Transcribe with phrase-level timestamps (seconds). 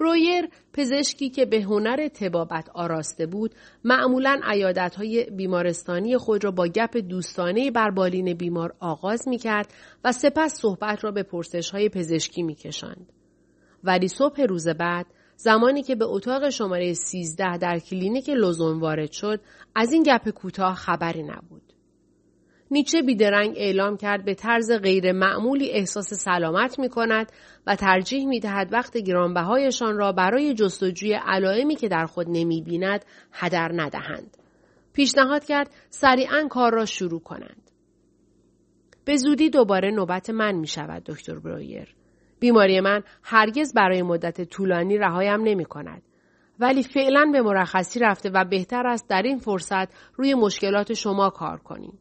[0.00, 3.54] برویر پزشکی که به هنر طبابت آراسته بود
[3.84, 4.40] معمولا
[4.96, 9.74] های بیمارستانی خود را با گپ دوستانه بر بالین بیمار آغاز می کرد
[10.04, 13.12] و سپس صحبت را به پرسش های پزشکی می کشاند.
[13.84, 15.06] ولی صبح روز بعد
[15.36, 19.40] زمانی که به اتاق شماره 13 در کلینیک لوزون وارد شد
[19.74, 21.65] از این گپ کوتاه خبری نبود.
[22.70, 27.32] نیچه بیدرنگ اعلام کرد به طرز غیر معمولی احساس سلامت می کند
[27.66, 33.04] و ترجیح می دهد وقت گرانبهایشان را برای جستجوی علائمی که در خود نمی بیند
[33.32, 34.36] هدر ندهند.
[34.92, 37.70] پیشنهاد کرد سریعا کار را شروع کنند.
[39.04, 41.94] به زودی دوباره نوبت من می شود دکتر برویر.
[42.40, 46.02] بیماری من هرگز برای مدت طولانی رهایم نمی کند.
[46.60, 51.58] ولی فعلا به مرخصی رفته و بهتر است در این فرصت روی مشکلات شما کار
[51.58, 51.98] کنیم.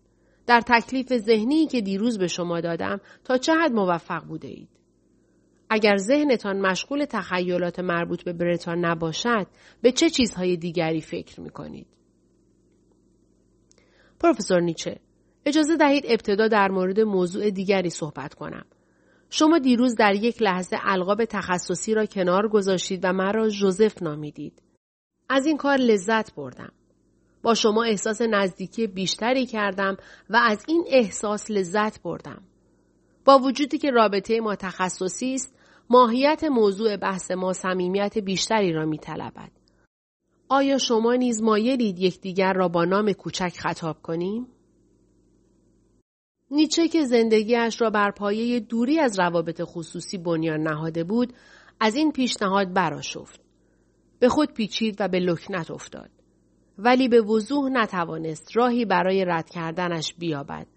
[0.47, 4.69] در تکلیف ذهنی که دیروز به شما دادم تا چه حد موفق بوده اید.
[5.69, 9.47] اگر ذهنتان مشغول تخیلات مربوط به برتان نباشد
[9.81, 11.87] به چه چیزهای دیگری فکر می کنید؟
[14.19, 14.99] پروفسور نیچه
[15.45, 18.65] اجازه دهید ابتدا در مورد موضوع دیگری صحبت کنم.
[19.29, 24.61] شما دیروز در یک لحظه القاب تخصصی را کنار گذاشتید و مرا جوزف نامیدید.
[25.29, 26.71] از این کار لذت بردم.
[27.45, 29.97] با شما احساس نزدیکی بیشتری کردم
[30.29, 32.41] و از این احساس لذت بردم.
[33.25, 35.55] با وجودی که رابطه ما تخصصی است،
[35.89, 39.51] ماهیت موضوع بحث ما صمیمیت بیشتری را می طلبد.
[40.49, 44.47] آیا شما نیز مایلید یکدیگر را با نام کوچک خطاب کنیم؟
[46.51, 51.33] نیچه که زندگیش را بر پایه دوری از روابط خصوصی بنیان نهاده بود،
[51.79, 53.39] از این پیشنهاد براشفت.
[54.19, 56.14] به خود پیچید و به لکنت افتاد.
[56.77, 60.67] ولی به وضوح نتوانست راهی برای رد کردنش بیابد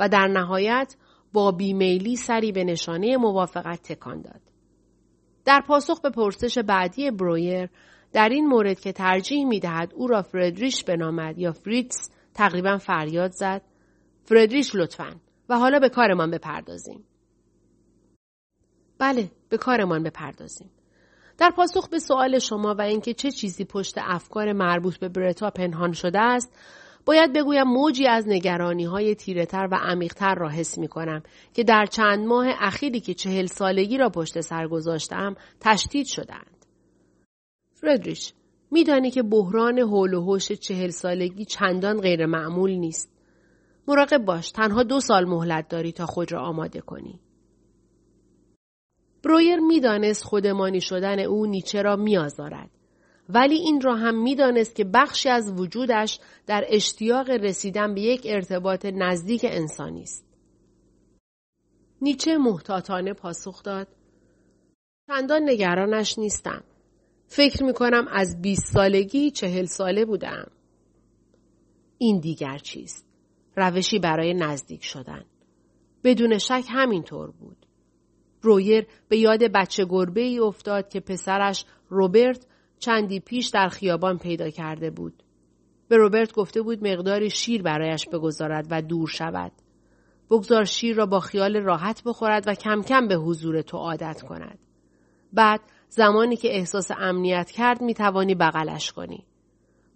[0.00, 0.96] و در نهایت
[1.32, 4.40] با بیمیلی سری به نشانه موافقت تکان داد.
[5.44, 7.68] در پاسخ به پرسش بعدی برویر
[8.12, 13.30] در این مورد که ترجیح می دهد او را فردریش بنامد یا فریتز تقریبا فریاد
[13.30, 13.62] زد
[14.24, 15.16] فردریش لطفا
[15.48, 17.04] و حالا به کارمان بپردازیم.
[18.98, 20.70] بله به کارمان بپردازیم.
[21.38, 25.92] در پاسخ به سوال شما و اینکه چه چیزی پشت افکار مربوط به برتا پنهان
[25.92, 26.52] شده است
[27.06, 31.22] باید بگویم موجی از نگرانی های تیرهتر و عمیقتر را حس می کنم
[31.54, 36.66] که در چند ماه اخیری که چهل سالگی را پشت سر گذاشتم تشدید شدند.
[37.72, 38.32] فردریش
[38.70, 43.10] میدانی که بحران حول و حوش چهل سالگی چندان غیر معمول نیست.
[43.88, 47.20] مراقب باش تنها دو سال مهلت داری تا خود را آماده کنی.
[49.24, 52.70] برویر می‌دانست خودمانی شدن او نیچه را میآزارد
[53.28, 58.86] ولی این را هم می‌دانست که بخشی از وجودش در اشتیاق رسیدن به یک ارتباط
[58.86, 60.24] نزدیک انسانی است.
[62.02, 63.88] نیچه محتاطانه پاسخ داد
[65.06, 66.64] چندان نگرانش نیستم.
[67.26, 70.50] فکر می کنم از 20 سالگی چهل ساله بودم.
[71.98, 73.06] این دیگر چیست؟
[73.56, 75.24] روشی برای نزدیک شدن.
[76.04, 77.66] بدون شک همینطور بود.
[78.44, 82.46] رویر به یاد بچه گربه ای افتاد که پسرش روبرت
[82.78, 85.22] چندی پیش در خیابان پیدا کرده بود.
[85.88, 89.52] به روبرت گفته بود مقداری شیر برایش بگذارد و دور شود.
[90.30, 94.58] بگذار شیر را با خیال راحت بخورد و کم کم به حضور تو عادت کند.
[95.32, 99.24] بعد زمانی که احساس امنیت کرد می توانی بغلش کنی.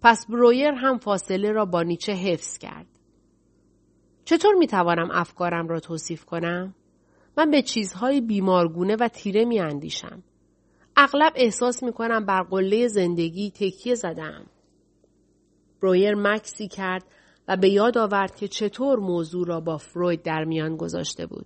[0.01, 2.87] پس برویر هم فاصله را با نیچه حفظ کرد.
[4.25, 6.75] چطور می توانم افکارم را توصیف کنم؟
[7.39, 10.23] من به چیزهای بیمارگونه و تیره می اندیشم.
[10.95, 14.45] اغلب احساس می کنم بر قله زندگی تکیه زدم.
[15.81, 17.03] برویر مکسی کرد
[17.47, 21.45] و به یاد آورد که چطور موضوع را با فروید در میان گذاشته بود.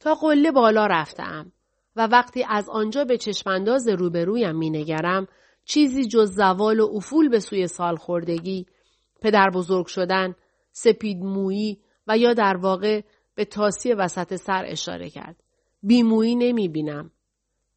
[0.00, 1.52] تا قله بالا رفتم
[1.96, 5.26] و وقتی از آنجا به چشمانداز روبرویم مینگرم
[5.64, 8.66] چیزی جز زوال و افول به سوی سالخوردگی،
[9.22, 10.34] پدر بزرگ شدن،
[10.72, 13.02] سپید مویی و یا در واقع
[13.36, 15.42] به تاسی وسط سر اشاره کرد.
[15.82, 17.10] بیمویی نمی بینم.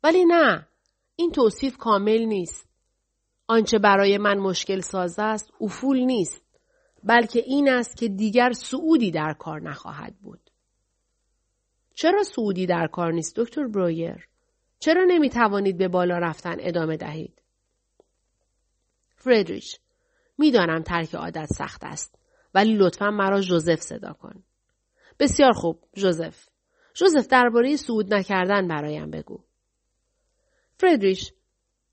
[0.03, 0.67] ولی نه.
[1.15, 2.69] این توصیف کامل نیست.
[3.47, 6.45] آنچه برای من مشکل ساز است افول نیست.
[7.03, 10.49] بلکه این است که دیگر سعودی در کار نخواهد بود.
[11.93, 14.27] چرا سعودی در کار نیست دکتر برویر؟
[14.79, 17.41] چرا نمی توانید به بالا رفتن ادامه دهید؟
[19.15, 19.79] فردریش
[20.37, 22.19] می‌دانم ترک عادت سخت است
[22.53, 24.43] ولی لطفا مرا جوزف صدا کن.
[25.19, 26.47] بسیار خوب جوزف
[26.93, 29.39] جوزف درباره سعود نکردن برایم بگو
[30.77, 31.33] فردریش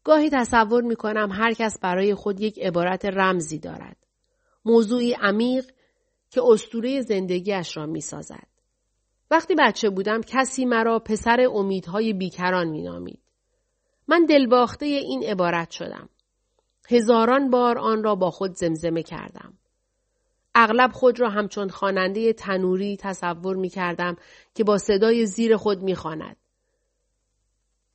[0.04, 3.96] گاهی تصور می کنم هر کس برای خود یک عبارت رمزی دارد
[4.64, 5.70] موضوعی عمیق
[6.30, 8.46] که استوره زندگیش را می سازد.
[9.30, 13.20] وقتی بچه بودم کسی مرا پسر امیدهای بیکران می نامید.
[14.08, 16.08] من دلباخته این عبارت شدم.
[16.90, 19.58] هزاران بار آن را با خود زمزمه کردم.
[20.58, 24.16] اغلب خود را همچون خواننده تنوری تصور می کردم
[24.54, 26.36] که با صدای زیر خود می خواند.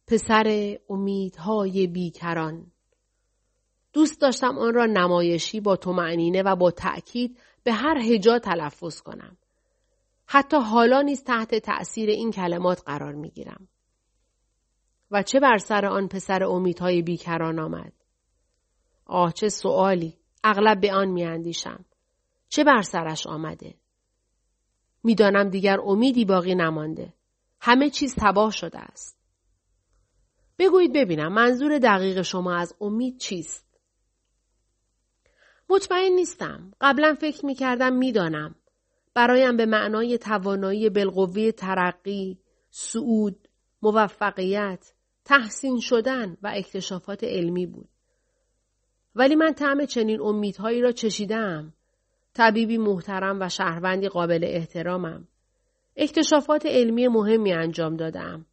[0.07, 2.71] پسر امیدهای بیکران
[3.93, 9.37] دوست داشتم آن را نمایشی با معنینه و با تأکید به هر هجا تلفظ کنم.
[10.25, 13.67] حتی حالا نیز تحت تأثیر این کلمات قرار می گیرم.
[15.11, 17.93] و چه بر سر آن پسر امیدهای بیکران آمد؟
[19.05, 21.85] آه چه سوالی اغلب به آن میاندیشم
[22.51, 23.75] چه بر سرش آمده؟
[25.03, 27.13] می‌دانم دیگر امیدی باقی نمانده.
[27.61, 29.17] همه چیز تباه شده است.
[30.59, 33.65] بگویید ببینم منظور دقیق شما از امید چیست؟
[35.69, 36.71] مطمئن نیستم.
[36.81, 38.55] قبلا فکر می کردم می‌دانم.
[39.13, 42.39] برایم به معنای توانایی بالقوه ترقی
[42.69, 43.47] سعود
[43.81, 44.93] موفقیت
[45.25, 47.89] تحسین شدن و اکتشافات علمی بود.
[49.15, 51.73] ولی من طعم چنین امیدهایی را چشیدم.
[52.33, 55.27] طبیبی محترم و شهروندی قابل احترامم.
[55.95, 58.45] اکتشافات علمی مهمی انجام دادم.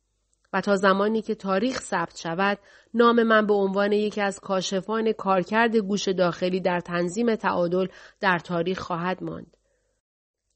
[0.53, 2.59] و تا زمانی که تاریخ ثبت شود
[2.95, 7.87] نام من به عنوان یکی از کاشفان کارکرد گوش داخلی در تنظیم تعادل
[8.21, 9.57] در تاریخ خواهد ماند.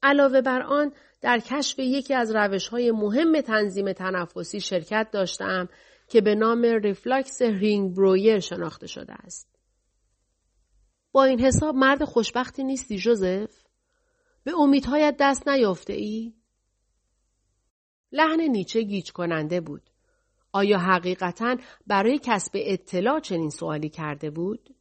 [0.03, 0.91] علاوه بر آن
[1.21, 5.69] در کشف یکی از روش های مهم تنظیم تنفسی شرکت داشتم
[6.07, 9.52] که به نام رفلکس هرینگ برویر شناخته شده است.
[11.13, 13.63] با این حساب مرد خوشبختی نیستی جوزف؟
[14.43, 16.33] به امیدهایت دست نیافته ای؟
[18.11, 19.81] لحن نیچه گیج کننده بود.
[20.51, 21.57] آیا حقیقتا
[21.87, 24.75] برای کسب اطلاع چنین سوالی کرده بود؟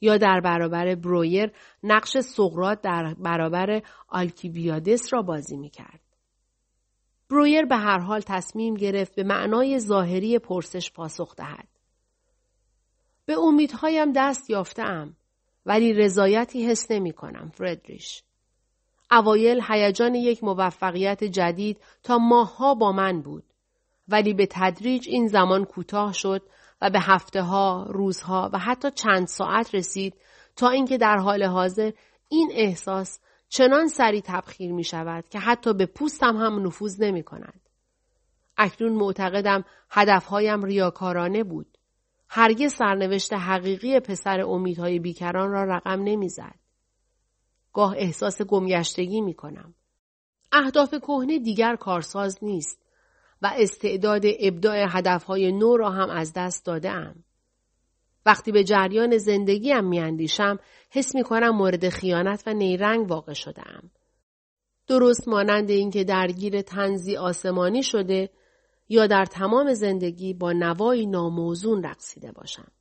[0.00, 1.52] یا در برابر برویر
[1.82, 6.00] نقش سقرات در برابر آلکیبیادس را بازی می کرد؟
[7.30, 11.68] برویر به هر حال تصمیم گرفت به معنای ظاهری پرسش پاسخ دهد.
[13.26, 15.16] به امیدهایم دست یافتم
[15.66, 18.22] ولی رضایتی حس نمی کنم فردریش.
[19.10, 23.44] اوایل هیجان یک موفقیت جدید تا ماهها با من بود.
[24.08, 26.42] ولی به تدریج این زمان کوتاه شد
[26.82, 30.14] و به هفته ها، روزها و حتی چند ساعت رسید
[30.56, 31.92] تا اینکه در حال حاضر
[32.28, 37.60] این احساس چنان سری تبخیر می شود که حتی به پوستم هم نفوذ نمی کند.
[38.56, 41.69] اکنون معتقدم هدفهایم ریاکارانه بود.
[42.32, 46.54] هرگز سرنوشت حقیقی پسر امیدهای بیکران را رقم نمی‌زد.
[47.72, 49.74] گاه احساس گمگشتگی می کنم.
[50.52, 52.82] اهداف کهنه دیگر کارساز نیست
[53.42, 57.24] و استعداد ابداع هدفهای نو را هم از دست داده ام.
[58.26, 60.58] وقتی به جریان زندگیم میاندیشم
[60.90, 63.90] حس می کنم مورد خیانت و نیرنگ واقع شدم.
[64.86, 68.30] درست مانند اینکه درگیر تنزی آسمانی شده
[68.92, 72.72] یا در تمام زندگی با نوایی ناموزون رقصیده باشم.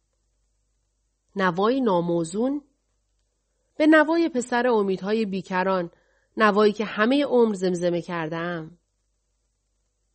[1.35, 2.61] نوایی ناموزون؟
[3.75, 5.91] به نوای پسر امیدهای بیکران،
[6.37, 8.77] نوایی که همه عمر زمزمه کردم.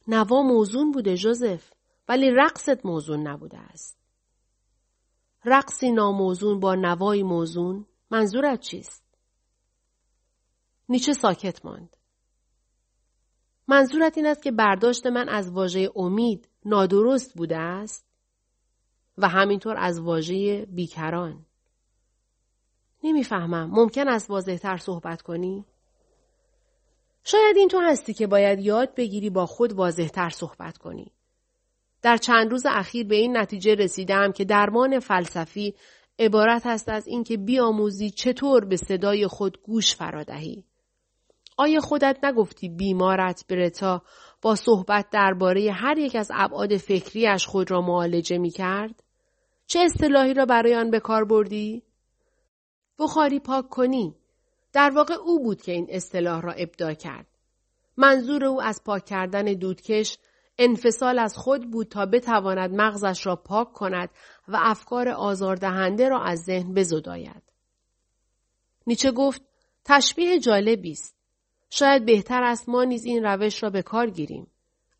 [0.08, 1.72] نوا موزون بوده جوزف،
[2.08, 3.98] ولی رقصت موزون نبوده است.
[5.44, 9.04] رقصی ناموزون با نوایی موزون منظورت چیست؟
[10.88, 11.96] نیچه ساکت ماند.
[13.68, 18.06] منظورت این است که برداشت من از واژه امید نادرست بوده است
[19.18, 21.46] و همینطور از واژه بیکران.
[23.04, 23.70] نمی‌فهمم.
[23.72, 25.64] ممکن است واضحتر صحبت کنی؟
[27.24, 31.12] شاید این تو هستی که باید یاد بگیری با خود واضحتر صحبت کنی.
[32.02, 35.74] در چند روز اخیر به این نتیجه رسیدم که درمان فلسفی
[36.18, 40.64] عبارت است از اینکه بیاموزی چطور به صدای خود گوش فرادهی.
[41.56, 44.02] آیا خودت نگفتی بیمارت برتا
[44.42, 49.02] با صحبت درباره هر یک از ابعاد فکریش خود را معالجه می کرد؟
[49.66, 51.82] چه اصطلاحی را برای آن به کار بردی؟
[52.98, 54.14] بخاری پاک کنی.
[54.72, 57.26] در واقع او بود که این اصطلاح را ابدا کرد.
[57.96, 60.18] منظور او از پاک کردن دودکش
[60.58, 64.10] انفصال از خود بود تا بتواند مغزش را پاک کند
[64.48, 67.42] و افکار آزاردهنده را از ذهن بزداید.
[68.86, 69.42] نیچه گفت
[69.84, 71.13] تشبیه جالبی است.
[71.76, 74.46] شاید بهتر است ما نیز این روش را به کار گیریم.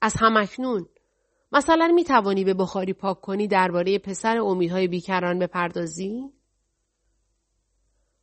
[0.01, 0.89] از همکنون
[1.53, 6.33] مثلا می توانی به بخاری پاک کنی درباره پسر امیدهای بیکران بپردازی؟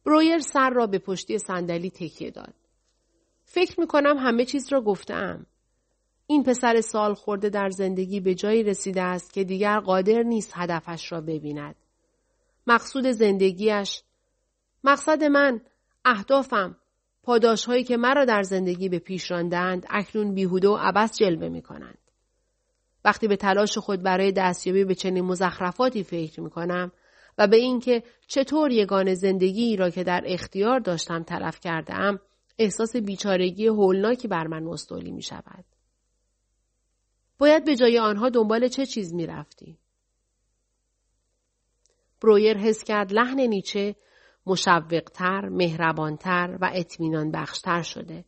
[0.06, 2.54] برویر سر را به پشتی صندلی تکیه داد.
[3.44, 5.46] فکر می کنم همه چیز را گفتم.
[6.28, 11.12] این پسر سال خورده در زندگی به جایی رسیده است که دیگر قادر نیست هدفش
[11.12, 11.76] را ببیند.
[12.68, 14.04] مقصود زندگیش
[14.84, 15.62] مقصد من
[16.06, 16.81] اهدافم
[17.24, 21.62] پاداش هایی که مرا در زندگی به پیش راندند اکنون بیهوده و عبس جلوه می
[21.62, 21.98] کنند.
[23.06, 26.92] وقتی به تلاش خود برای دستیابی به چنین مزخرفاتی فکر می کنم
[27.38, 32.20] و به اینکه چطور یگان زندگی را که در اختیار داشتم تلف کرده ام
[32.60, 35.66] احساس بیچارگی هولناکی بر من مستولی می شود.
[37.38, 39.78] باید به جای آنها دنبال چه چیز می رفتی؟
[42.22, 43.96] برویر حس کرد لحن نیچه
[44.46, 48.26] مشوقتر، مهربانتر و اطمینان بخشتر شده.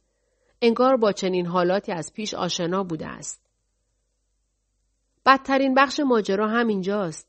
[0.62, 3.50] انگار با چنین حالاتی از پیش آشنا بوده است.
[5.26, 7.28] بدترین بخش ماجرا همینجاست.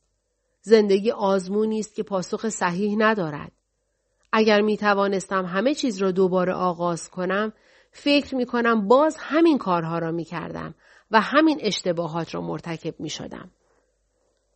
[0.61, 3.51] زندگی آزمونی است که پاسخ صحیح ندارد.
[4.31, 7.53] اگر می توانستم همه چیز را دوباره آغاز کنم،
[7.91, 10.75] فکر می کنم باز همین کارها را می کردم
[11.11, 13.51] و همین اشتباهات را مرتکب می شدم.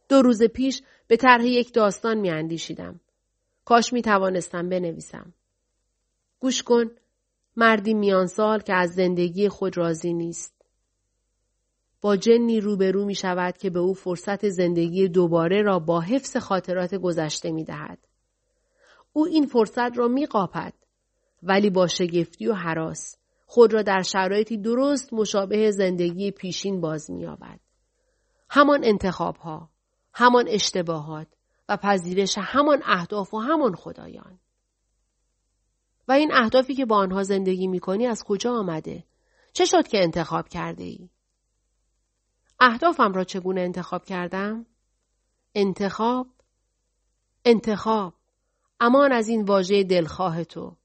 [0.09, 2.99] دو روز پیش به طرح یک داستان می اندیشیدم.
[3.69, 5.33] کاش می توانستم بنویسم.
[6.39, 6.85] گوش کن
[7.55, 10.53] مردی میان سال که از زندگی خود راضی نیست.
[12.01, 16.95] با جنی روبرو می شود که به او فرصت زندگی دوباره را با حفظ خاطرات
[16.95, 17.97] گذشته می دهد.
[19.13, 20.73] او این فرصت را می قاپد
[21.43, 27.25] ولی با شگفتی و حراس خود را در شرایطی درست مشابه زندگی پیشین باز می
[27.25, 27.59] آبد.
[28.49, 29.69] همان انتخاب ها،
[30.13, 31.27] همان اشتباهات
[31.69, 34.39] و پذیرش همان اهداف و همان خدایان.
[36.07, 39.03] و این اهدافی که با آنها زندگی می کنی از کجا آمده؟
[39.53, 41.09] چه شد که انتخاب کرده ای؟
[42.59, 44.65] اهدافم را چگونه انتخاب کردم؟
[45.55, 46.27] انتخاب؟
[47.45, 48.13] انتخاب.
[48.79, 50.75] امان از این واژه دلخواه تو.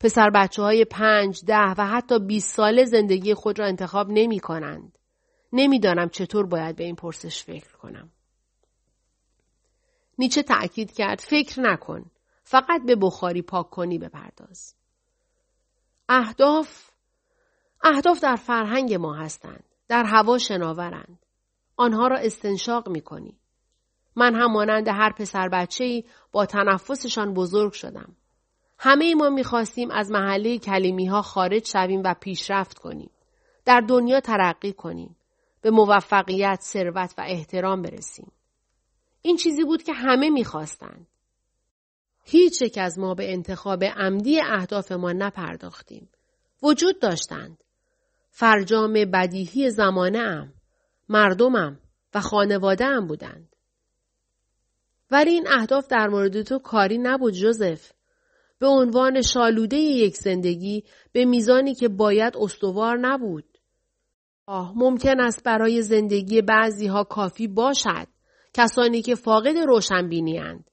[0.00, 4.98] پسر بچه های پنج، ده و حتی 20 ساله زندگی خود را انتخاب نمی کنند.
[5.52, 8.10] نمی‌دانم چطور باید به این پرسش فکر کنم.
[10.18, 12.10] نیچه تأکید کرد فکر نکن.
[12.42, 14.74] فقط به بخاری پاک کنی بپرداز.
[16.08, 16.90] اهداف
[17.82, 19.64] اهداف در فرهنگ ما هستند.
[19.88, 21.18] در هوا شناورند.
[21.76, 23.38] آنها را استنشاق می کنی.
[24.16, 28.16] من هم مانند هر پسر بچه ای با تنفسشان بزرگ شدم.
[28.78, 33.10] همه ما می‌خواستیم از محله کلیمی ها خارج شویم و پیشرفت کنیم.
[33.64, 35.16] در دنیا ترقی کنیم.
[35.60, 38.32] به موفقیت، ثروت و احترام برسیم.
[39.26, 41.06] این چیزی بود که همه می‌خواستند.
[42.24, 46.08] هیچ یک از ما به انتخاب عمدی اهداف ما نپرداختیم.
[46.62, 47.64] وجود داشتند.
[48.30, 50.52] فرجام بدیهی زمانه
[51.08, 51.78] مردمم
[52.14, 53.56] و خانواده ام بودند.
[55.10, 57.92] ولی این اهداف در مورد تو کاری نبود جوزف.
[58.58, 63.58] به عنوان شالوده یک زندگی به میزانی که باید استوار نبود.
[64.46, 68.13] آه ممکن است برای زندگی بعضی ها کافی باشد.
[68.54, 70.70] کسانی که فاقد روشنبینی هند.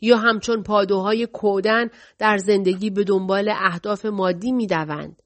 [0.00, 5.22] یا همچون پادوهای کودن در زندگی به دنبال اهداف مادی می دوند.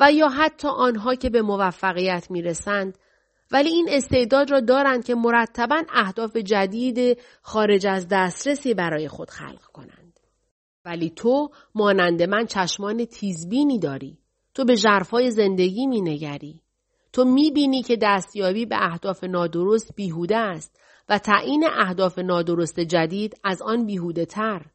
[0.00, 2.98] و یا حتی آنها که به موفقیت می رسند
[3.52, 9.62] ولی این استعداد را دارند که مرتبا اهداف جدید خارج از دسترسی برای خود خلق
[9.62, 10.20] کنند.
[10.84, 14.18] ولی تو مانند من چشمان تیزبینی داری.
[14.54, 16.60] تو به ژرفای زندگی می نگری.
[17.12, 23.40] تو می بینی که دستیابی به اهداف نادرست بیهوده است و تعیین اهداف نادرست جدید
[23.44, 24.66] از آن بیهوده تر.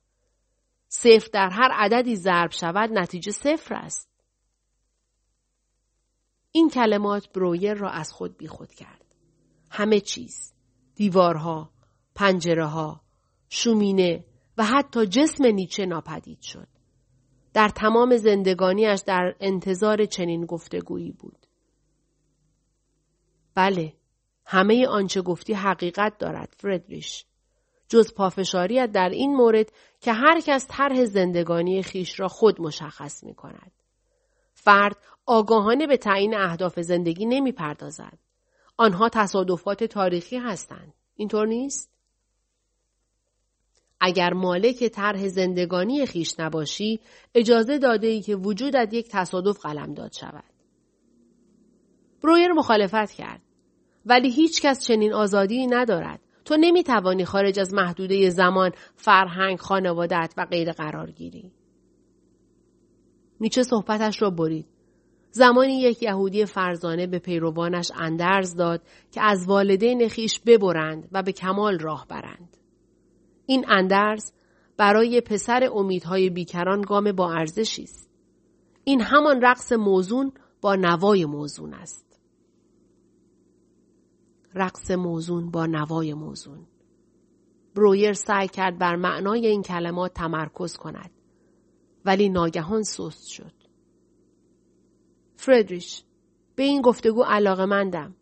[0.88, 4.10] صفر در هر عددی ضرب شود نتیجه صفر است.
[6.52, 9.06] این کلمات برویر را از خود بیخود کرد.
[9.72, 10.54] همه چیز،
[10.96, 11.72] دیوارها،
[12.16, 13.02] پنجره ها،
[13.50, 14.26] شومینه
[14.58, 16.68] و حتی جسم نیچه ناپدید شد.
[17.54, 21.48] در تمام زندگانیش در انتظار چنین گفتگویی بود.
[23.56, 23.94] بله،
[24.46, 27.26] همه آنچه گفتی حقیقت دارد فردریش.
[27.90, 29.72] جز پافشاریت در این مورد
[30.02, 33.72] که هر کس طرح زندگانی خیش را خود مشخص می کند.
[34.54, 38.18] فرد آگاهانه به تعیین اهداف زندگی نمی پردازد.
[38.78, 40.94] آنها تصادفات تاریخی هستند.
[41.16, 41.92] اینطور نیست؟
[44.00, 47.00] اگر مالک طرح زندگانی خیش نباشی
[47.36, 50.54] اجازه داده ای که وجودت یک تصادف قلم داد شود.
[52.24, 53.42] برویر مخالفت کرد.
[54.06, 56.20] ولی هیچ کس چنین آزادی ندارد.
[56.46, 61.52] تو نمی توانی خارج از محدوده زمان، فرهنگ، خانوادت و غیر قرار گیری.
[63.40, 64.68] نیچه صحبتش را برید.
[65.32, 68.82] زمانی یک یهودی فرزانه به پیروانش اندرز داد
[69.12, 72.58] که از والدین خویش ببرند و به کمال راه برند.
[73.46, 74.32] این اندرز
[74.78, 78.10] برای پسر امیدهای بیکران گام با ارزشی است.
[78.84, 80.32] این همان رقص موزون
[80.62, 82.05] با نوای موزون است.
[84.56, 86.68] رقص موزون با نوای موزون.
[87.76, 91.12] برویر سعی کرد بر معنای این کلمات تمرکز کند.
[92.06, 93.54] ولی ناگهان سست شد.
[95.36, 96.04] فردریش
[96.56, 98.16] به این گفتگو علاقه مندم.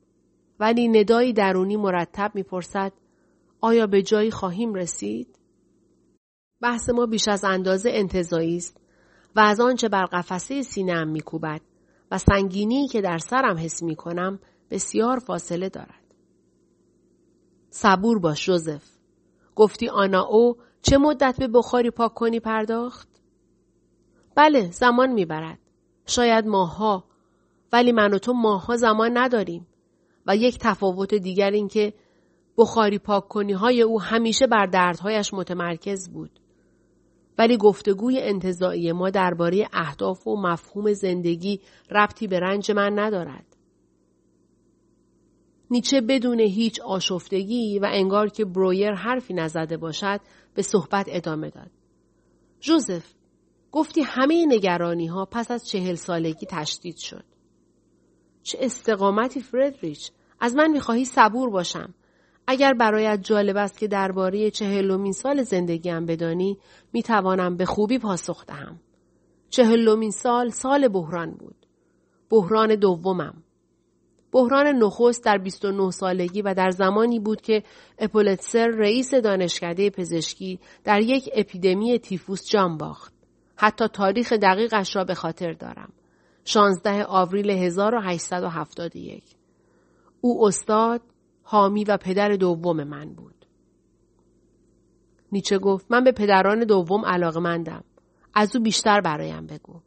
[0.60, 2.94] ولی ندایی درونی مرتب می‌پرسد
[3.62, 5.40] آیا به جایی خواهیم رسید؟
[6.62, 8.78] بحث ما بیش از اندازه انتظایی است
[9.36, 11.62] و از آنچه بر قفسه سینهام میکوبد
[12.12, 14.40] و سنگینی که در سرم حس می کنم
[14.72, 16.03] بسیار فاصله دارد.
[17.76, 18.84] صبور باش جوزف.
[19.56, 23.08] گفتی آنا او چه مدت به بخاری پاک کنی پرداخت؟
[24.36, 25.60] بله زمان می‌برد.
[26.06, 27.04] شاید ماها
[27.72, 29.68] ولی من و تو ماها زمان نداریم
[30.28, 31.94] و یک تفاوت دیگر این که
[32.58, 36.40] بخاری پاک کنی های او همیشه بر دردهایش متمرکز بود.
[37.38, 41.62] ولی گفتگوی انتظایی ما درباره اهداف و مفهوم زندگی
[41.92, 43.53] ربطی به رنج من ندارد.
[45.74, 50.20] نیچه بدون هیچ آشفتگی و انگار که برویر حرفی نزده باشد
[50.54, 51.72] به صحبت ادامه داد.
[52.60, 53.14] جوزف
[53.72, 57.24] گفتی همه نگرانی ها پس از چهل سالگی تشدید شد.
[58.44, 61.94] چه استقامتی فردریچ از من می‌خواهی صبور باشم
[62.48, 66.58] اگر برایت جالب است که درباره چهلمین سال زندگیم بدانی
[66.94, 68.80] می توانم به خوبی پاسخ دهم.
[69.50, 71.66] چهلمین سال سال بحران بود.
[72.30, 73.44] بحران دومم.
[74.34, 77.64] بحران نخست در 29 سالگی و در زمانی بود که
[78.00, 83.14] اپولتسر رئیس دانشکده پزشکی در یک اپیدمی تیفوس جان باخت.
[83.56, 85.94] حتی تاریخ دقیقش را به خاطر دارم.
[86.46, 89.24] 16 آوریل 1871.
[90.22, 91.02] او استاد،
[91.44, 93.46] حامی و پدر دوم من بود.
[95.32, 97.84] نیچه گفت من به پدران دوم علاقه مندم.
[98.34, 99.82] از او بیشتر برایم بگو.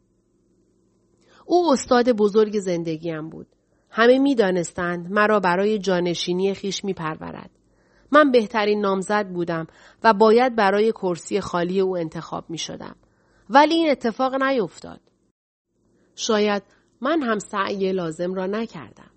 [1.45, 3.47] او استاد بزرگ زندگیم بود.
[3.89, 7.49] همه می دانستند مرا برای جانشینی خیش می پرورد.
[8.11, 9.67] من بهترین نامزد بودم
[10.03, 12.95] و باید برای کرسی خالی او انتخاب می شدم.
[13.49, 14.99] ولی این اتفاق نیفتاد.
[16.15, 16.63] شاید
[17.01, 19.11] من هم سعی لازم را نکردم.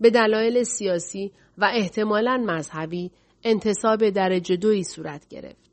[0.00, 3.10] به دلایل سیاسی و احتمالا مذهبی
[3.42, 5.70] انتصاب درجه دوی صورت گرفت.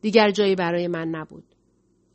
[0.00, 1.51] دیگر جایی برای من نبود.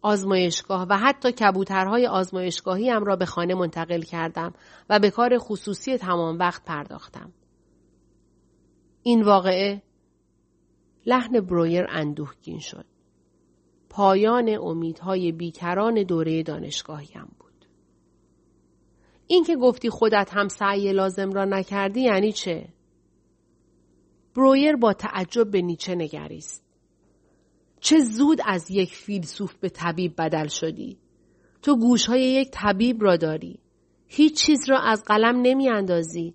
[0.07, 4.53] آزمایشگاه و حتی کبوترهای آزمایشگاهی هم را به خانه منتقل کردم
[4.89, 7.33] و به کار خصوصی تمام وقت پرداختم.
[9.03, 9.81] این واقعه
[11.05, 12.85] لحن برویر اندوهگین شد.
[13.89, 17.65] پایان امیدهای بیکران دوره دانشگاهیم بود.
[19.27, 22.69] این که گفتی خودت هم سعی لازم را نکردی یعنی چه؟
[24.35, 26.66] برویر با تعجب به نیچه نگریست.
[27.79, 30.97] چه زود از یک فیلسوف به طبیب بدل شدی.
[31.61, 33.59] تو گوشهای یک طبیب را داری.
[34.07, 36.33] هیچ چیز را از قلم نمی اندازی.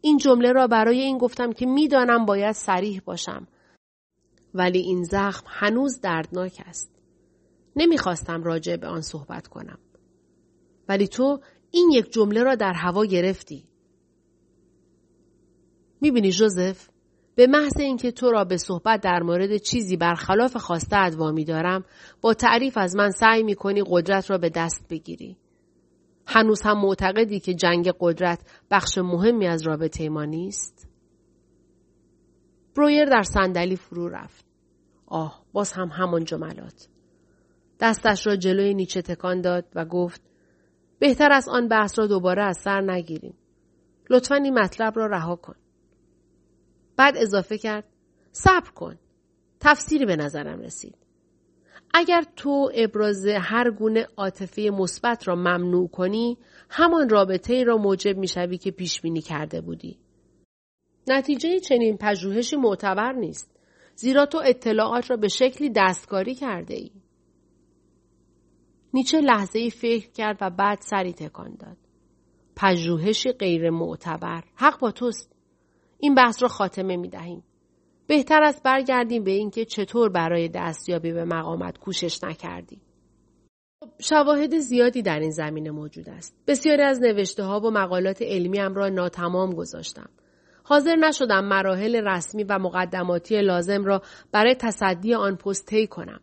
[0.00, 3.46] این جمله را برای این گفتم که می‌دانم باید سریح باشم.
[4.54, 6.92] ولی این زخم هنوز دردناک است.
[7.76, 9.78] نمی‌خواستم راجع به آن صحبت کنم.
[10.88, 13.64] ولی تو این یک جمله را در هوا گرفتی.
[16.00, 16.88] می‌بینی جوزف
[17.34, 21.84] به محض اینکه تو را به صحبت در مورد چیزی برخلاف خواسته ادوامی دارم
[22.20, 25.36] با تعریف از من سعی می‌کنی قدرت را به دست بگیری.
[26.26, 28.40] هنوز هم معتقدی که جنگ قدرت
[28.70, 30.88] بخش مهمی از رابطه ما نیست؟
[32.76, 34.44] برویر در صندلی فرو رفت.
[35.06, 36.88] آه باز هم همان جملات.
[37.80, 40.22] دستش را جلوی نیچه تکان داد و گفت
[40.98, 43.34] بهتر از آن بحث را دوباره از سر نگیریم.
[44.10, 45.54] لطفا این مطلب را رها کن.
[47.02, 47.84] بعد اضافه کرد
[48.32, 48.98] صبر کن.
[49.60, 50.94] تفسیری به نظرم رسید.
[51.94, 56.38] اگر تو ابراز هر گونه عاطفه مثبت را ممنوع کنی
[56.70, 59.98] همان رابطه ای را موجب می‌شوی که پیش بینی کرده بودی.
[61.08, 63.56] نتیجه چنین پژوهشی معتبر نیست.
[63.94, 66.90] زیرا تو اطلاعات را به شکلی دستکاری کرده ای.
[68.94, 71.76] نیچه لحظه ای فکر کرد و بعد سری تکان داد.
[72.56, 74.44] پژوهشی غیر معتبر.
[74.54, 75.31] حق با توست.
[76.04, 77.44] این بحث را خاتمه می دهیم.
[78.06, 82.80] بهتر است برگردیم به اینکه چطور برای دستیابی به مقامت کوشش نکردی.
[84.00, 86.36] شواهد زیادی در این زمینه موجود است.
[86.46, 90.08] بسیاری از نوشته ها و مقالات علمیم را ناتمام گذاشتم.
[90.62, 96.20] حاضر نشدم مراحل رسمی و مقدماتی لازم را برای تصدی آن پست طی کنم.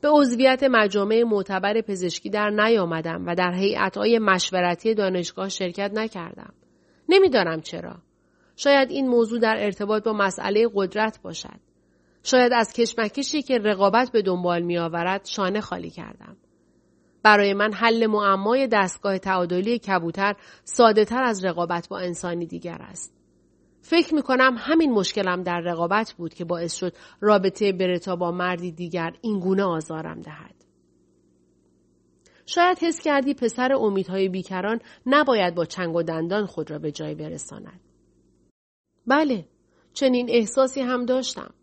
[0.00, 6.54] به عضویت مجامع معتبر پزشکی در نیامدم و در هیئت‌های مشورتی دانشگاه شرکت نکردم.
[7.08, 7.96] نمی‌دانم چرا.
[8.56, 11.60] شاید این موضوع در ارتباط با مسئله قدرت باشد.
[12.22, 16.36] شاید از کشمکشی که رقابت به دنبال می آورد شانه خالی کردم.
[17.22, 23.14] برای من حل معمای دستگاه تعادلی کبوتر ساده تر از رقابت با انسانی دیگر است.
[23.80, 28.72] فکر می کنم همین مشکلم در رقابت بود که باعث شد رابطه برتا با مردی
[28.72, 30.54] دیگر این گونه آزارم دهد.
[32.46, 37.14] شاید حس کردی پسر امیدهای بیکران نباید با چنگ و دندان خود را به جای
[37.14, 37.80] برساند.
[39.06, 39.48] بله
[39.92, 41.54] چنین احساسی هم داشتم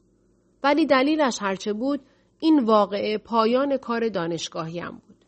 [0.63, 2.01] ولی دلیلش هرچه بود
[2.39, 5.25] این واقعه پایان کار دانشگاهیم بود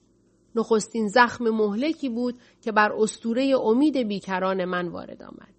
[0.55, 5.53] نخستین زخم مهلکی بود که بر استوره امید بیکران من وارد آمد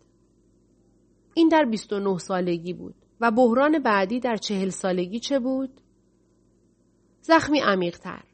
[1.34, 5.80] این در 29 سالگی بود و بحران بعدی در چهل سالگی چه بود؟
[7.20, 8.24] زخمی عمیقتر.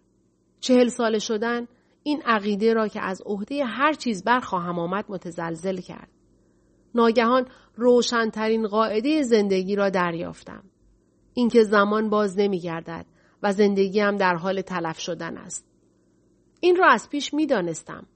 [0.61, 1.67] چهل ساله شدن
[2.03, 6.09] این عقیده را که از عهده هر چیز برخواهم آمد متزلزل کرد.
[6.95, 10.63] ناگهان روشنترین قاعده زندگی را دریافتم.
[11.35, 13.07] اینکه زمان باز نمی گردد
[13.43, 15.67] و زندگی هم در حال تلف شدن است.
[16.61, 18.07] این را از پیش می دانستم.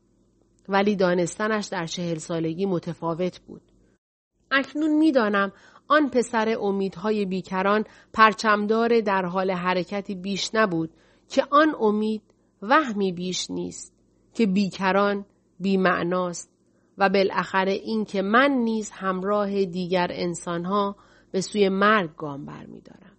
[0.68, 3.62] ولی دانستنش در چهل سالگی متفاوت بود.
[4.50, 5.52] اکنون می‌دانم
[5.88, 10.90] آن پسر امیدهای بیکران پرچمدار در حال حرکتی بیش نبود
[11.28, 12.22] که آن امید
[12.62, 13.94] وهمی بیش نیست
[14.34, 15.26] که بیکران
[15.60, 16.53] بیمعناست
[16.98, 20.96] و بالاخره این که من نیز همراه دیگر انسانها
[21.30, 23.16] به سوی مرگ گام برمیدارم.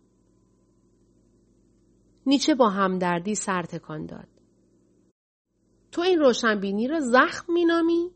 [2.26, 4.28] نیچه با همدردی سر تکان داد.
[5.92, 8.12] تو این روشنبینی را زخم مینامی؟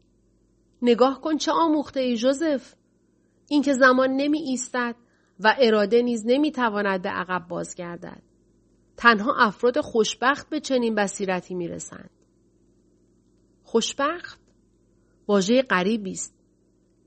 [0.82, 2.76] نگاه کن چه آموخته ای جوزف؟
[3.48, 4.96] اینکه زمان نمی ایستد
[5.40, 8.22] و اراده نیز نمی تواند به عقب بازگردد.
[8.98, 12.10] تنها افراد خوشبخت به چنین بصیرتی می رسند.
[13.64, 14.39] خوشبخت؟
[15.30, 16.36] واژه غریبی است.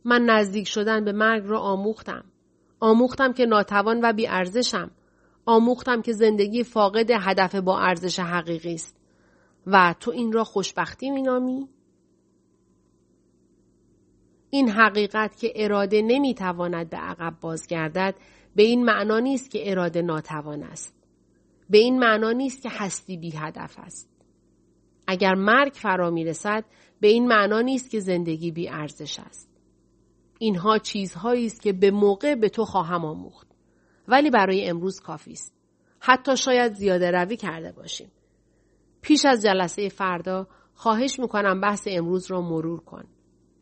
[0.04, 2.24] من نزدیک شدن به مرگ را آموختم.
[2.80, 4.90] آموختم که ناتوان و بیارزشم.
[5.46, 8.96] آموختم که زندگی فاقد هدف با ارزش حقیقی است.
[9.66, 11.68] و تو این را خوشبختی مینامی؟
[14.50, 18.14] این حقیقت که اراده نمی‌تواند به عقب بازگردد
[18.56, 20.94] به این معنا نیست که اراده ناتوان است.
[21.70, 24.08] به این معنا نیست که هستی بی هدف است.
[25.06, 26.64] اگر مرگ فرا می رسد
[27.02, 29.50] به این معنا نیست که زندگی بی ارزش است.
[30.38, 33.48] اینها چیزهایی است که به موقع به تو خواهم آموخت.
[34.08, 35.54] ولی برای امروز کافی است.
[36.00, 38.10] حتی شاید زیاده روی کرده باشیم.
[39.00, 43.04] پیش از جلسه فردا خواهش می‌کنم بحث امروز را مرور کن.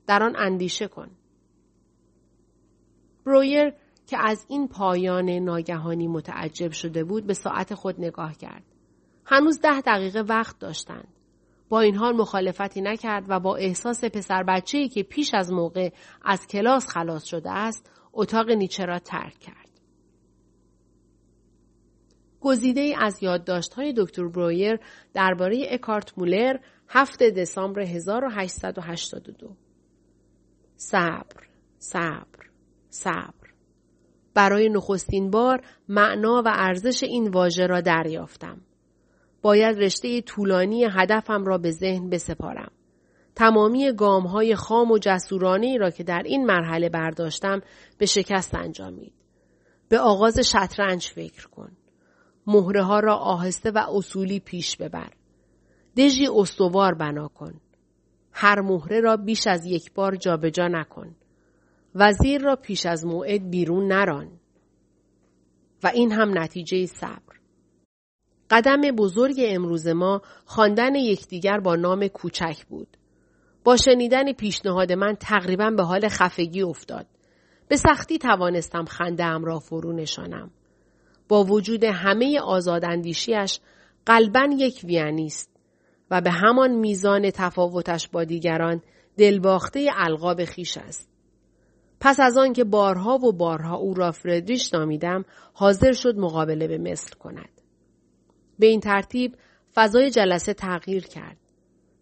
[0.06, 1.10] در آن اندیشه کن.
[3.26, 3.72] برویر
[4.06, 8.64] که از این پایان ناگهانی متعجب شده بود به ساعت خود نگاه کرد.
[9.24, 11.19] هنوز ده دقیقه وقت داشتند.
[11.70, 15.90] با این حال مخالفتی نکرد و با احساس پسر بچه‌ای که پیش از موقع
[16.22, 19.70] از کلاس خلاص شده است اتاق نیچه را ترک کرد.
[22.40, 23.20] گزیده ای از
[23.76, 24.80] های دکتر برویر
[25.14, 26.56] درباره اکارت مولر
[26.88, 29.56] 7 دسامبر 1882
[30.76, 31.46] صبر
[31.78, 32.50] صبر
[32.88, 33.50] صبر.
[34.34, 38.60] برای نخستین بار معنا و ارزش این واژه را دریافتم.
[39.42, 42.70] باید رشته طولانی هدفم را به ذهن بسپارم
[43.34, 47.60] تمامی گام های خام و جسورانه را که در این مرحله برداشتم
[47.98, 49.12] به شکست انجامید
[49.88, 51.72] به آغاز شطرنج فکر کن
[52.46, 55.10] مهره ها را آهسته و اصولی پیش ببر
[55.96, 57.60] دژی استوار بنا کن
[58.32, 61.14] هر مهره را بیش از یک بار جابجا نکن.
[61.94, 64.30] وزیر را پیش از موعد بیرون نران.
[65.82, 67.39] و این هم نتیجه صبر.
[68.50, 72.96] قدم بزرگ امروز ما خواندن یکدیگر با نام کوچک بود.
[73.64, 77.06] با شنیدن پیشنهاد من تقریبا به حال خفگی افتاد.
[77.68, 80.50] به سختی توانستم خنده ام را فرو نشانم.
[81.28, 83.60] با وجود همه آزاداندیشیش
[84.06, 85.50] قلبا یک ویانیست.
[86.10, 88.82] و به همان میزان تفاوتش با دیگران
[89.16, 91.08] دلباخته القاب خیش است.
[92.00, 96.78] پس از آن که بارها و بارها او را فردریش نامیدم حاضر شد مقابله به
[96.78, 97.59] مصر کند.
[98.60, 99.36] به این ترتیب
[99.74, 101.36] فضای جلسه تغییر کرد.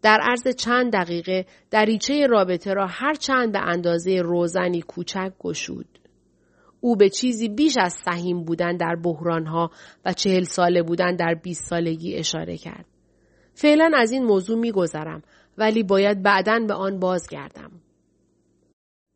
[0.03, 5.99] در عرض چند دقیقه دریچه رابطه را هر چند به اندازه روزنی کوچک گشود.
[6.81, 9.71] او به چیزی بیش از سهیم بودن در بحرانها
[10.05, 12.85] و چهل ساله بودن در بیست سالگی اشاره کرد.
[13.55, 15.23] فعلا از این موضوع میگذرم
[15.59, 17.71] ولی باید بعدا به آن بازگردم.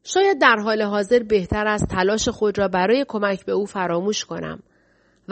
[0.05, 4.63] شاید در حال حاضر بهتر است تلاش خود را برای کمک به او فراموش کنم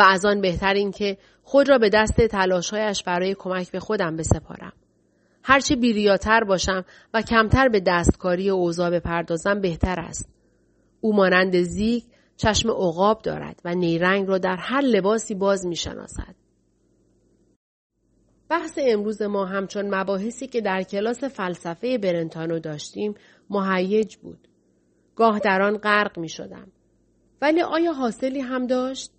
[0.01, 4.17] و از آن بهتر این که خود را به دست تلاشهایش برای کمک به خودم
[4.17, 4.73] بسپارم.
[5.43, 6.85] هرچه بیریاتر باشم
[7.15, 10.29] و کمتر به دستکاری اوضاع بپردازم بهتر است.
[11.01, 12.03] او مانند زیگ
[12.37, 16.35] چشم عقاب دارد و نیرنگ را در هر لباسی باز می شناسد.
[18.49, 23.15] بحث امروز ما همچون مباحثی که در کلاس فلسفه برنتانو داشتیم
[23.51, 24.49] مهیج بود.
[25.17, 26.73] گاه در آن غرق می شدم.
[27.43, 29.13] ولی آیا حاصلی هم داشت؟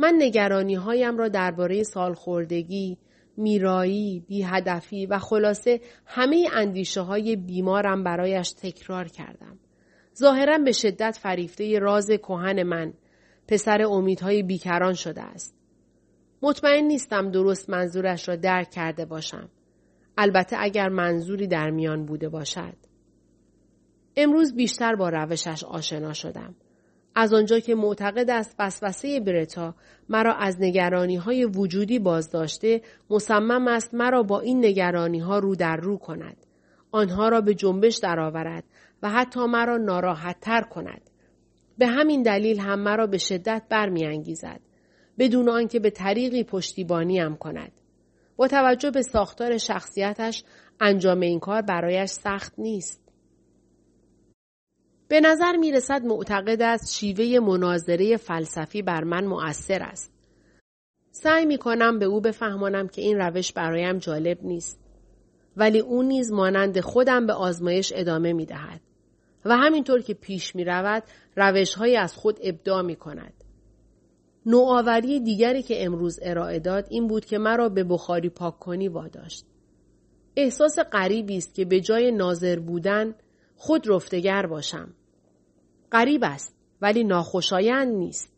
[0.00, 2.98] من نگرانی هایم را درباره سالخوردگی،
[3.36, 9.58] میرایی، بیهدفی و خلاصه همه اندیشه های بیمارم برایش تکرار کردم.
[10.18, 12.92] ظاهرا به شدت فریفته راز کهن من
[13.48, 15.54] پسر امیدهای بیکران شده است.
[16.42, 19.48] مطمئن نیستم درست منظورش را درک کرده باشم.
[20.18, 22.76] البته اگر منظوری در میان بوده باشد.
[24.16, 26.54] امروز بیشتر با روشش آشنا شدم.
[27.14, 29.74] از آنجا که معتقد است وسوسه برتا
[30.08, 35.76] مرا از نگرانی های وجودی بازداشته مصمم است مرا با این نگرانی ها رو در
[35.76, 36.36] رو کند.
[36.92, 38.64] آنها را به جنبش درآورد
[39.02, 41.10] و حتی مرا ناراحت تر کند.
[41.78, 44.60] به همین دلیل هم مرا به شدت برمیانگیزد.
[45.18, 47.72] بدون آنکه به طریقی پشتیبانیم کند.
[48.36, 50.44] با توجه به ساختار شخصیتش
[50.80, 53.09] انجام این کار برایش سخت نیست.
[55.10, 60.12] به نظر می رسد معتقد است شیوه مناظره فلسفی بر من مؤثر است.
[61.10, 64.80] سعی می کنم به او بفهمانم که این روش برایم جالب نیست.
[65.56, 68.80] ولی او نیز مانند خودم به آزمایش ادامه می دهد.
[69.44, 71.02] و همینطور که پیش می رود
[71.36, 73.32] روش های از خود ابداع می کند.
[74.46, 79.44] نوآوری دیگری که امروز ارائه داد این بود که مرا به بخاری پاک کنی واداشت.
[80.36, 83.14] احساس غریبی است که به جای ناظر بودن
[83.56, 84.94] خود رفتگر باشم.
[85.92, 88.32] غریب است ولی ناخوشایند نیست.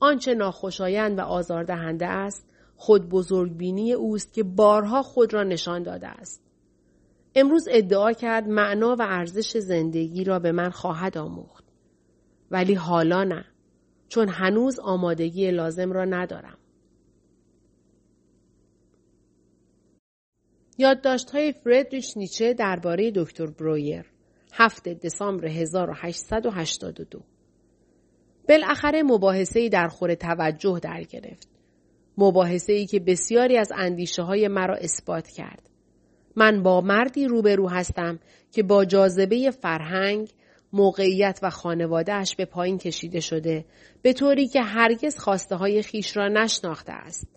[0.00, 6.42] آنچه ناخوشایند و آزاردهنده است خود بزرگبینی اوست که بارها خود را نشان داده است.
[7.34, 11.64] امروز ادعا کرد معنا و ارزش زندگی را به من خواهد آموخت.
[12.50, 13.44] ولی حالا نه.
[14.08, 16.58] چون هنوز آمادگی لازم را ندارم.
[20.78, 24.15] یادداشت های فردریش نیچه درباره دکتر برویر
[24.52, 27.20] 7 دسامبر 1882
[28.48, 31.48] بالاخره مباحثه ای در خور توجه در گرفت.
[32.18, 35.70] مباحثه ای که بسیاری از اندیشه های مرا اثبات کرد.
[36.36, 38.18] من با مردی روبرو هستم
[38.52, 40.30] که با جاذبه فرهنگ،
[40.72, 43.64] موقعیت و خانوادهش به پایین کشیده شده
[44.02, 47.35] به طوری که هرگز خواسته های خیش را نشناخته است.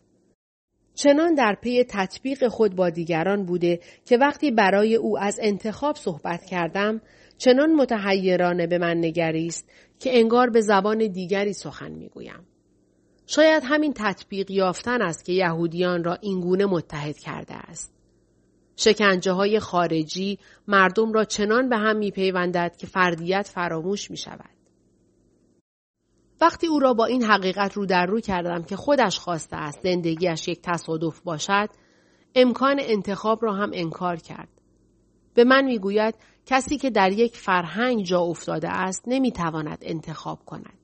[1.01, 6.45] چنان در پی تطبیق خود با دیگران بوده که وقتی برای او از انتخاب صحبت
[6.45, 7.01] کردم
[7.37, 12.47] چنان متحیرانه به من نگریست که انگار به زبان دیگری سخن می‌گویم.
[13.27, 17.93] شاید همین تطبیق یافتن است که یهودیان را اینگونه متحد کرده است.
[18.75, 24.58] شکنجه های خارجی مردم را چنان به هم میپیوندد که فردیت فراموش می شود.
[26.41, 30.47] وقتی او را با این حقیقت رو در رو کردم که خودش خواسته است زندگیش
[30.47, 31.69] یک تصادف باشد
[32.35, 34.49] امکان انتخاب را هم انکار کرد.
[35.33, 40.79] به من می‌گوید کسی که در یک فرهنگ جا افتاده است نمی‌تواند انتخاب کند.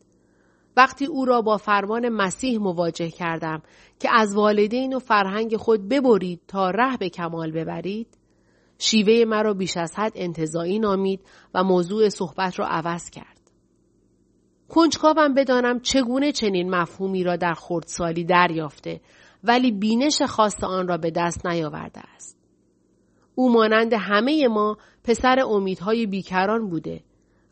[0.78, 3.62] وقتی او را با فرمان مسیح مواجه کردم
[4.00, 8.18] که از والدین و فرهنگ خود ببرید تا ره به کمال ببرید
[8.78, 11.20] شیوه مرا بیش از حد انتظایی نامید
[11.54, 13.35] و موضوع صحبت را عوض کرد.
[14.76, 19.02] کنجکاوم بدانم چگونه چنین مفهومی را در خردسالی دریافته
[19.44, 22.38] ولی بینش خاص آن را به دست نیاورده است.
[23.36, 27.04] او مانند همه ما پسر امیدهای بیکران بوده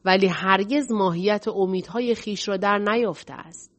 [0.06, 3.72] ولی هرگز ماهیت امیدهای خیش را در نیافته است.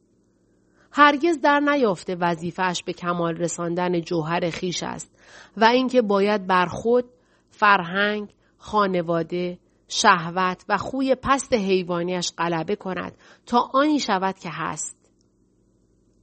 [0.91, 5.11] هرگز در نیافته وظیفهش به کمال رساندن جوهر خیش است
[5.57, 7.05] و اینکه باید بر خود،
[7.49, 14.97] فرهنگ، خانواده، شهوت و خوی پست حیوانیش غلبه کند تا آنی شود که هست.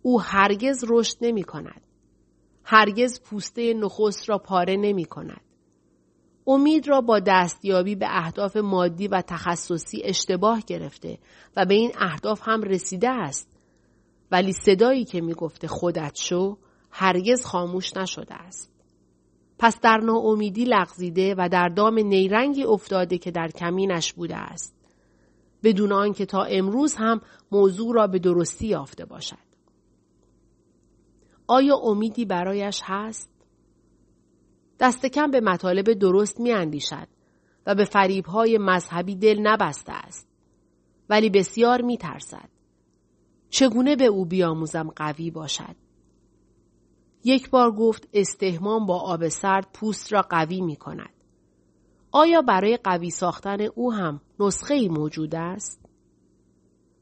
[0.02, 1.80] او هرگز رشد نمی کند.
[2.64, 5.40] هرگز پوسته نخست را پاره نمی کند.
[6.46, 11.18] امید را با دستیابی به اهداف مادی و تخصصی اشتباه گرفته
[11.56, 13.48] و به این اهداف هم رسیده است.
[14.30, 16.58] ولی صدایی که می گفته خودت شو
[16.90, 18.71] هرگز خاموش نشده است.
[19.62, 24.74] پس در ناامیدی لغزیده و در دام نیرنگی افتاده که در کمینش بوده است.
[25.62, 27.20] بدون آنکه تا امروز هم
[27.52, 29.52] موضوع را به درستی یافته باشد.
[31.46, 33.30] آیا امیدی برایش هست؟
[34.80, 37.08] دست کم به مطالب درست می اندیشد
[37.66, 40.28] و به فریبهای مذهبی دل نبسته است.
[41.08, 42.48] ولی بسیار می ترسد.
[43.50, 45.81] چگونه به او بیاموزم قوی باشد؟
[47.24, 51.10] یک بار گفت استهمام با آب سرد پوست را قوی می کند.
[52.12, 55.80] آیا برای قوی ساختن او هم نسخه ای موجود است؟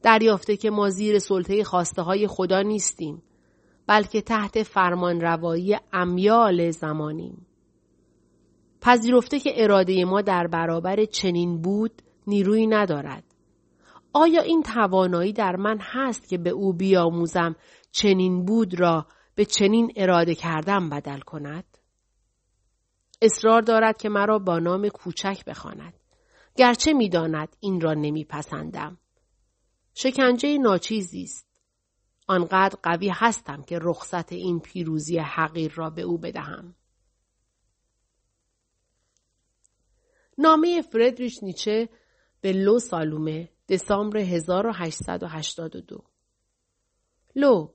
[0.01, 3.23] دریافته که ما زیر سلطه خواسته های خدا نیستیم
[3.87, 7.45] بلکه تحت فرمان روایی امیال زمانیم.
[8.81, 13.23] پذیرفته که اراده ما در برابر چنین بود نیروی ندارد.
[14.13, 17.55] آیا این توانایی در من هست که به او بیاموزم
[17.91, 21.77] چنین بود را به چنین اراده کردم بدل کند؟
[23.21, 25.93] اصرار دارد که مرا با نام کوچک بخواند
[26.55, 28.97] گرچه می‌داند این را نمیپسندم.
[29.93, 31.47] شکنجه ناچیزی است.
[32.27, 36.75] آنقدر قوی هستم که رخصت این پیروزی حقیر را به او بدهم.
[40.37, 41.89] نامه فردریش نیچه
[42.41, 46.03] به لو سالومه دسامبر 1882
[47.35, 47.73] لو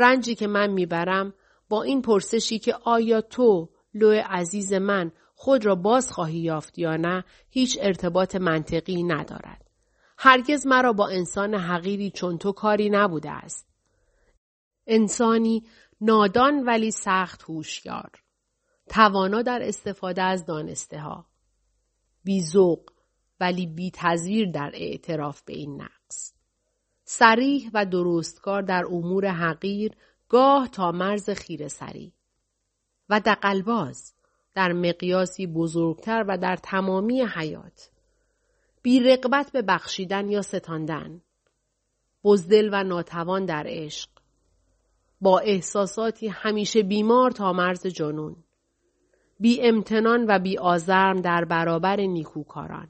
[0.00, 1.34] رنجی که من می‌برم
[1.68, 6.96] با این پرسشی که آیا تو لو عزیز من خود را باز خواهی یافت یا
[6.96, 9.70] نه هیچ ارتباط منطقی ندارد.
[10.18, 13.66] هرگز مرا با انسان حقیری چون تو کاری نبوده است.
[14.86, 15.64] انسانی
[16.00, 18.10] نادان ولی سخت هوشیار.
[18.88, 21.26] توانا در استفاده از دانسته ها.
[22.24, 22.90] بیزوق
[23.40, 23.92] ولی بی
[24.54, 25.99] در اعتراف به این نقص.
[27.12, 29.92] سریح و درستکار در امور حقیر
[30.28, 32.12] گاه تا مرز خیر سری.
[33.08, 34.12] و دقلباز
[34.54, 37.90] در مقیاسی بزرگتر و در تمامی حیات.
[38.82, 41.22] بی رقبت به بخشیدن یا ستاندن.
[42.24, 44.08] بزدل و ناتوان در عشق.
[45.20, 48.36] با احساساتی همیشه بیمار تا مرز جنون.
[49.40, 52.88] بی امتنان و بی آزرم در برابر نیکوکاران.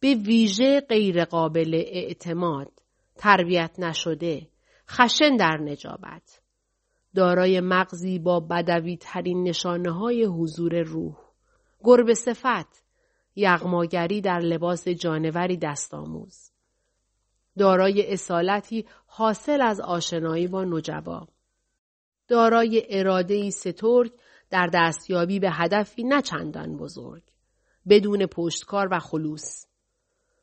[0.00, 2.85] به ویژه غیرقابل اعتماد،
[3.18, 4.48] تربیت نشده،
[4.90, 6.40] خشن در نجابت.
[7.14, 11.16] دارای مغزی با بدوی ترین نشانه های حضور روح.
[11.84, 12.84] گربه صفت،
[13.36, 16.50] یغماگری در لباس جانوری دستآموز.
[17.58, 21.28] دارای اصالتی حاصل از آشنایی با نجبا.
[22.28, 24.12] دارای اراده سترگ
[24.50, 27.22] در دستیابی به هدفی نه چندان بزرگ.
[27.88, 29.66] بدون پشتکار و خلوص.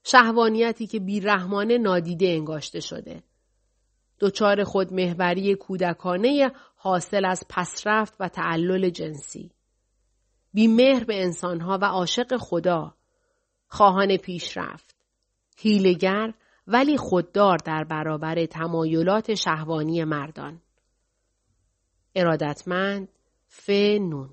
[0.03, 3.23] شهوانیتی که بیرحمانه نادیده انگاشته شده.
[4.19, 9.51] دچار خود محوری کودکانه حاصل از پسرفت و تعلل جنسی.
[10.53, 12.95] بیمهر به انسانها و عاشق خدا.
[13.67, 14.95] خواهان پیشرفت.
[15.57, 16.33] هیلگر
[16.67, 20.61] ولی خوددار در برابر تمایلات شهوانی مردان.
[22.15, 23.07] ارادتمند
[23.47, 24.29] ف نون